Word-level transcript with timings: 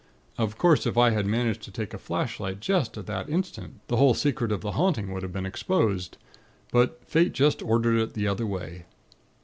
Of 0.35 0.57
course, 0.57 0.87
if 0.87 0.97
I 0.97 1.11
had 1.11 1.27
managed 1.27 1.61
to 1.61 1.69
take 1.71 1.93
a 1.93 1.99
flashlight 1.99 2.59
just 2.59 2.97
at 2.97 3.05
that 3.05 3.29
instant, 3.29 3.81
the 3.87 3.97
whole 3.97 4.15
secret 4.15 4.51
of 4.51 4.61
the 4.61 4.71
haunting 4.71 5.13
would 5.13 5.21
have 5.21 5.31
been 5.31 5.45
exposed. 5.45 6.17
But 6.71 7.05
Fate 7.07 7.33
just 7.33 7.61
ordered 7.61 7.99
it 7.99 8.13
the 8.15 8.27
other 8.27 8.47
way." 8.47 8.85